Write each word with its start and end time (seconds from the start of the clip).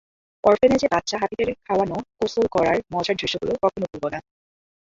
অরফানেজে 0.43 0.87
বাচ্চা 0.93 1.15
হাতিদের 1.21 1.49
খাওয়ানো, 1.65 1.97
গোসল 2.19 2.45
করার 2.55 2.77
মজার 2.93 3.15
দৃশ্যগুলো 3.15 3.53
কখনো 3.63 3.85
ভুলব 3.91 4.03
না। 4.13 4.19